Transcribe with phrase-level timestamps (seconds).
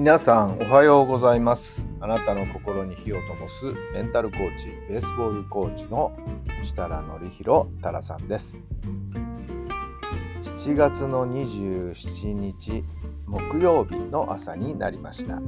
[0.00, 1.86] 皆さんおはようございます。
[2.00, 6.16] あなたの心に火を灯すメンタルコーチベースボールコーチの
[6.62, 8.56] 設楽範弘太良さんです。
[10.42, 12.82] 7月の27日
[13.26, 15.34] 木曜日の朝になりました。
[15.34, 15.44] 昨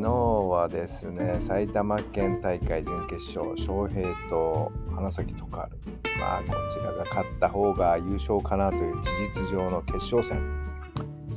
[0.00, 6.18] 日はですね埼玉県大会準決勝昌平と花咲徳栄。
[6.18, 9.10] まあこちらが勝った方が優勝かなという事
[9.42, 10.67] 実上の決勝戦。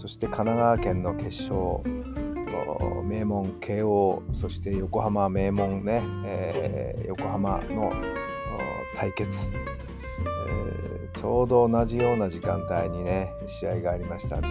[0.01, 1.83] そして神奈川県の決勝
[3.03, 7.93] 名門慶応そして横浜名門ね、えー、横浜の
[8.97, 14.47] 対決、えー、ちょうど同じような時間帯にね試合がありましたんで、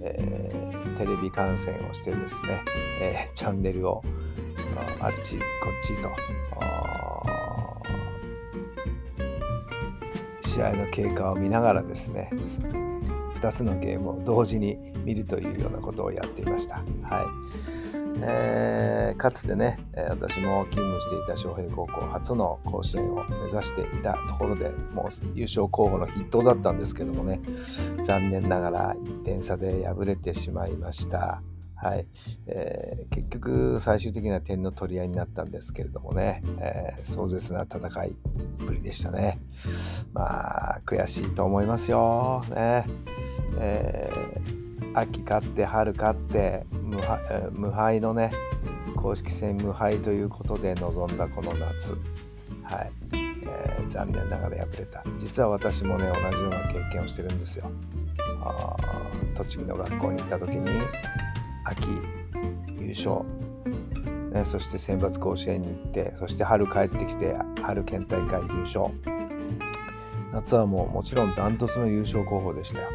[0.00, 2.62] えー、テレビ観戦をしてですね、
[3.02, 4.02] えチャンネルを
[5.00, 6.10] あっちこっちと
[10.40, 12.30] 試合の経過を見ながらですね
[13.36, 16.76] 2つのゲームを同時に見るというようなことをやっていました。
[17.02, 17.86] はい
[18.22, 27.40] えー、かつてね私も勤務していた昌平高校初の甲子園を目指していたところでもう優勝候補の筆頭だったんですけどもね
[28.02, 31.42] 残念ながら1点差で敗れてしまいました。
[31.76, 32.06] はい
[32.46, 38.16] えー、結局最終的には点の取り合いになったんですけれどもね、えー、壮絶な戦い
[38.58, 39.38] ぶりでしたね。
[40.12, 42.44] まあ悔しいと思いますよ。
[42.50, 42.86] ね
[43.58, 47.20] えー、秋勝って春勝って無敗
[47.52, 48.32] 無敗のね
[48.96, 51.92] 公式戦無敗ということで臨んだこの夏、
[52.62, 57.70] はいえー、残念ながら敗れた実は私もね同じような経験をしてるんですよ。
[58.42, 58.76] あ
[59.34, 60.66] 栃木の学校に行った時に
[61.66, 61.88] 秋
[62.80, 63.24] 優勝、
[64.32, 68.90] ね、そして選抜甲子園に行ってそして春帰ってきて春県大会優勝
[70.32, 72.88] 夏はもうもちろんダントツの優勝候補でしたよ。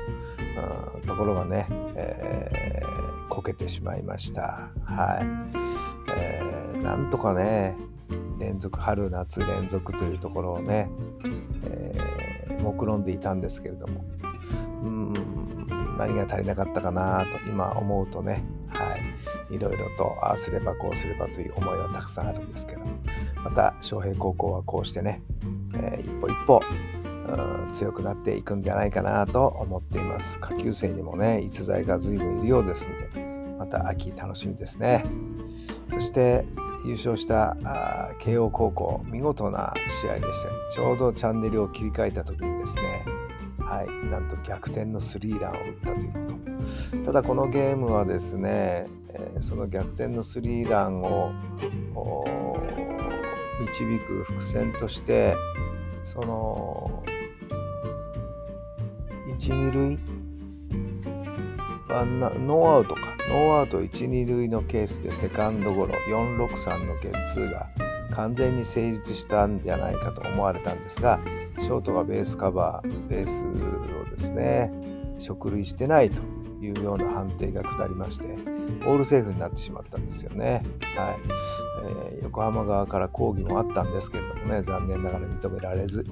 [0.96, 1.66] うん、ところがね、
[1.96, 4.70] えー、こけてしまいました。
[4.84, 5.52] はい。
[6.16, 7.76] えー、なんとかね、
[8.38, 10.92] 連続、春、夏連続というところをね、
[11.66, 14.04] えー、目論んでいたんですけれども、
[14.84, 15.14] うん、
[15.98, 18.44] 何が足りなかったかなと今思うとね、
[19.52, 22.82] い、ろいろとああすればこうすればという思いはたくさんあるんですけど、
[23.44, 25.22] また昌平高校はこうしてね、
[25.76, 26.62] えー、一歩一歩
[27.74, 30.40] 強くなっていくんじゃないかなと思っています。
[30.40, 35.06] 下級生にもね逸材が随分いるようですのでまた秋楽しみですね。
[35.92, 36.46] そして
[36.84, 37.56] 優勝した
[38.20, 40.50] 慶応高校見事な試合でした。
[40.72, 43.06] ちょうどチャンネルを切り替えた時にですね
[43.82, 44.10] はい。
[44.10, 46.20] なんと逆転のスリーランを打ったというこ
[47.00, 47.06] と。
[47.06, 51.32] ただこのゲームはですね、えー、その逆転のスリーランを
[53.62, 55.36] 導く伏線として
[56.04, 57.04] その
[59.38, 60.00] 一二塁
[61.90, 63.02] ワンノーアウトか。
[63.30, 67.70] ノーアウト一二塁のケースでセカンドゴロ463のゲッツーが
[68.12, 71.20] 完全に成立したんじゃないかと思われたんですが
[71.62, 74.72] ショートがベースカバーベースをですね
[75.18, 76.22] 植塁してないと
[76.62, 78.26] いうような判定が下りまして
[78.86, 80.64] オールセーフになってしまったんですよね。
[80.96, 81.18] はい。
[81.84, 86.06] えー、横浜側から抗議もあったんですけれどもね残念ながら認められず。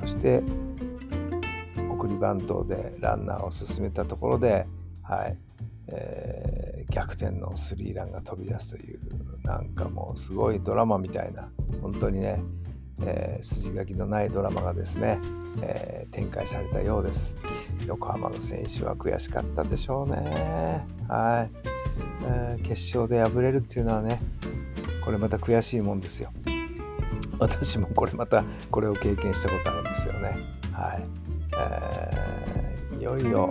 [0.00, 0.42] そして
[1.88, 4.66] 送りバントでランナーを進めたところで、
[5.02, 5.38] はい。
[5.88, 9.00] えー、逆転のスリーランが飛び出すという
[9.44, 11.50] なんかもうすごいドラマみたいな
[11.82, 12.42] 本当にね、
[13.04, 15.18] えー、筋書きのないドラマがですね、
[15.60, 17.36] えー、展開されたようです。
[17.86, 20.86] 横浜の選手は悔しかったでしょうね。
[21.08, 21.50] はい、
[22.24, 24.20] えー、決勝で敗れるっていうのはね
[25.04, 26.30] これまた悔しいもんですよ。
[27.38, 30.36] 私もこれまたこれを経験したことあるんですよね。
[30.72, 31.04] はい。
[31.54, 33.50] えー、いよいよ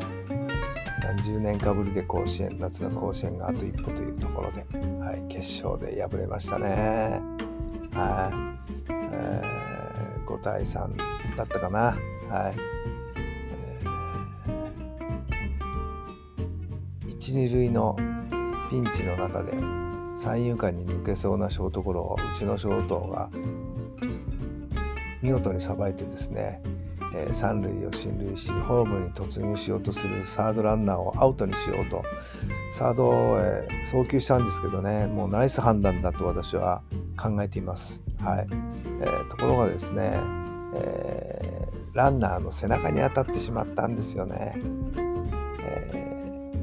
[1.04, 4.66] 何十年かぶりで甲子園夏の甲子園があと一歩というところで、
[5.00, 7.22] はい、決勝で敗れましたね。
[7.94, 8.52] はい。
[9.22, 10.96] えー、5対3
[11.38, 11.80] だったかな。
[12.30, 12.56] はい
[13.16, 17.96] えー、1、2塁の
[18.70, 19.52] ピンチの中で
[20.16, 23.30] 三遊間に抜けそうなショートゴロをうちのショートが
[25.22, 26.62] 見事にさばいてですね
[27.14, 32.04] えー、三塁を進塁しホームに突入しようとするサードランナーをアウトにしようと
[32.72, 36.82] サードを、え、送球したんですけどねもうナイス判断だと私は
[37.18, 38.02] 考えています。
[38.20, 38.48] はい
[39.02, 40.20] えー、ところがですね、
[40.76, 44.56] えー、ランナーの背中に当たってしまったんですよね。
[45.60, 46.54] え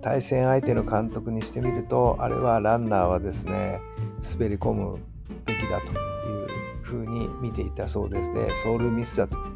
[0.02, 3.80] 対戦相手の監督にしてみるとあれはランナーはですね
[4.22, 4.98] 滑り込む
[5.46, 6.48] べきだという
[6.82, 9.55] ふうに見ていたそうですね走塁ミスだと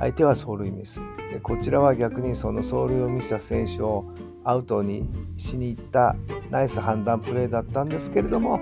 [0.00, 1.00] 相手は走塁ミス。
[1.32, 4.04] でこちらは逆にその走塁を見せた選手を
[4.44, 6.16] アウトにしに行った
[6.50, 8.60] ナイス判断プレーだったんですけれども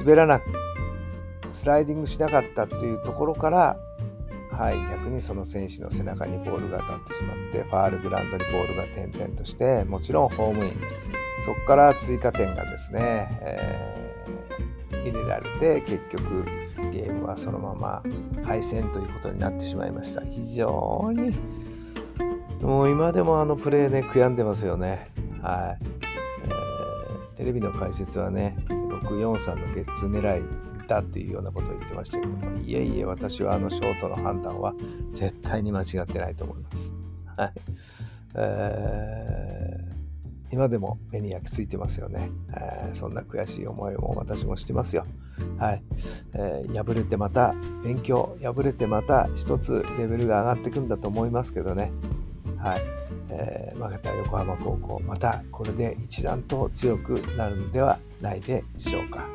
[0.00, 0.44] 滑らなく
[1.52, 3.76] スライディングしなかったというところから、
[4.50, 10.72] はい、逆にその選手の背中にボールが当たってしまってファールグラウンドにボールが点々としてもちろんホームイン。
[11.44, 16.46] そこから追加点がですね、えー、入れられて結局
[16.90, 18.02] ゲームはそのまま
[18.42, 20.22] 敗戦ということになってしまいました。
[20.22, 21.34] 非常に
[22.62, 25.10] もう今でもあのプレーね悔やんでますよね。
[25.42, 25.84] はい、
[26.44, 34.74] えー、テレビの解説はね643のゲッツー狙いだっていうようなことを言ってましたけどもいえいえ私はあのショートの判断は
[35.12, 36.94] 絶対に間違ってないと思います。
[37.36, 37.52] はい、
[38.36, 39.94] えー
[40.54, 45.04] 今でも目に焼き付いてますよね、えー、そんな悔しい思いも私もしてますよ。
[45.58, 45.82] はい、
[46.34, 51.92] えー、敗れてまた勉強、敗れてまた一つレベルが上がっていくんだと思いますけどね。
[52.58, 52.80] はい、
[53.30, 59.26] えー、負けた横浜高校、またこれで一段と強くなるのではないでしょうか。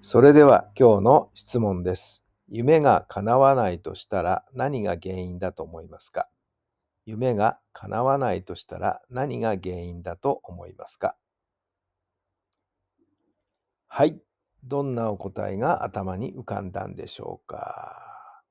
[0.00, 2.24] それでは今日の質問です。
[2.48, 6.28] 夢が叶わないとしたら何が原因だと思いますか？
[7.06, 11.16] 夢が叶わないとしたら何が原因だと思いますか？
[13.88, 14.20] はい。
[14.62, 18.42] どんなお答えが頭に浮かんだんでしょうか？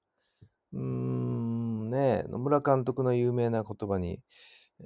[0.74, 4.19] うーんね野村監督の有名な言葉に、
[4.81, 4.84] え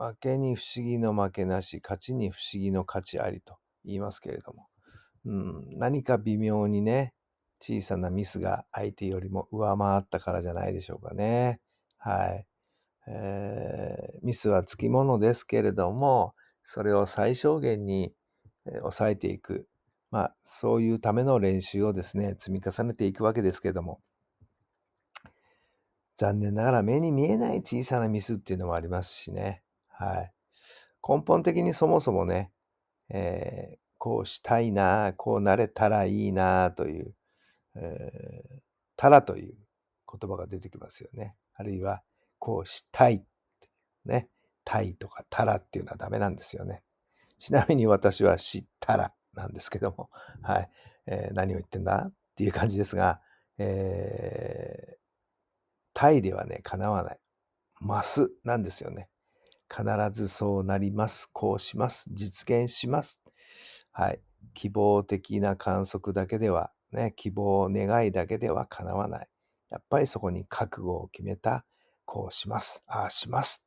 [0.00, 4.66] ー、負けに不思議の負けなし、勝ちに不思議の勝ちありと言いますけれども、
[5.26, 7.14] うん、何か微妙にね、
[7.60, 11.60] 小さなミスが相手よりも上回ったからじゃないでしょうかね。
[12.04, 12.46] はい。
[13.06, 18.12] えー、ミスはつきものですけれども、それを最小限に
[18.80, 19.66] 抑えていく。
[20.10, 24.02] まあ、そういうための練習をですね、積み重ねていくわけですけれども、
[26.16, 29.62] 残念ながら目に見えない小さなミスっていうのもありますしね。
[29.88, 30.32] はい。
[31.06, 32.52] 根本的にそもそもね、
[33.08, 37.14] えー、こうしたいな、こうなれたらいいなという、
[37.76, 38.60] えー、
[38.96, 39.54] たらという
[40.06, 41.34] 言葉が出てきますよね。
[41.54, 42.02] あるいは、
[42.38, 43.24] こうしたい
[44.04, 44.28] ね。
[44.64, 46.82] たいとかたらっていうのはダメなんですよね。
[47.38, 50.10] ちなみに私は知ったらなんですけども、
[50.42, 50.70] はい。
[51.06, 53.20] えー、何を言ってんだっていう感じですが、
[53.58, 54.96] えー、
[55.92, 57.18] タイではね、叶わない。
[57.80, 59.08] ますなんですよね。
[59.70, 61.28] 必ずそうなります。
[61.32, 62.06] こうします。
[62.12, 63.20] 実現します。
[63.92, 64.20] はい。
[64.54, 69.28] 希望的な観測だけでは、ね、希望、願いだけでは叶わない。
[69.74, 71.64] やっぱりそこに覚悟を決めた、
[72.04, 73.64] こうします、ああします。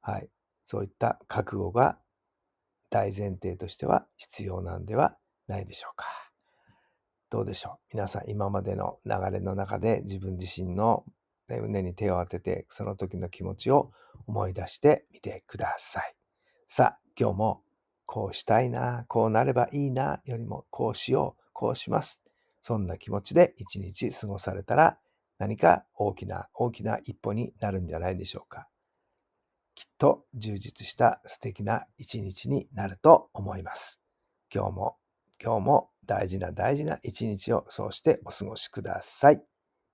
[0.00, 0.28] はい。
[0.64, 1.98] そういった覚悟が
[2.88, 5.16] 大前提としては必要なんでは
[5.48, 6.06] ないでしょうか。
[7.30, 7.94] どうでしょう？
[7.94, 11.04] 皆さん今までの流れの中で自分自身の
[11.48, 13.90] 胸に手を当ててその時の気持ちを
[14.28, 16.14] 思い出してみてください。
[16.68, 17.62] さあ今日も
[18.06, 22.22] こうしたいな、こうなればいいな、よりもこうしよう、こうします。
[22.62, 24.98] そんな気持ちで一日過ごされたら
[25.44, 28.66] 何か大きな大きな一歩になるんじゃないでしょうか。
[29.74, 34.00] きっと充実した素敵な一日になると思います。
[34.50, 34.96] 今日も
[35.38, 39.42] 今日も大事な大事な一日をそうしてお過ごしください。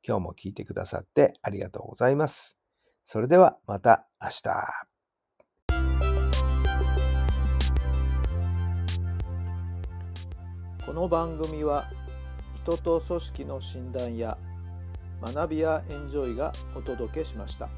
[0.06, 2.56] 今日も聞いてくださってありがとうございます。
[3.04, 4.50] それではまた明日。
[10.86, 11.90] この番組は
[12.62, 14.38] 人と組織の診断や
[15.20, 17.68] 学びやエンジョイがお届けしました。